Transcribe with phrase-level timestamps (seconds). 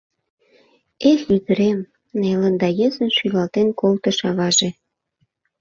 [1.11, 1.79] —Эх, ӱдырем!—
[2.19, 4.69] нелын да йӧсын шӱлалтен колтыш аваже.